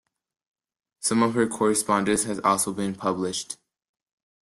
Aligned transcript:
Some 1.01 1.21
of 1.21 1.35
her 1.35 1.45
correspondence 1.45 2.23
has 2.23 2.39
also 2.39 2.73
been 2.73 2.95
published. 2.95 3.57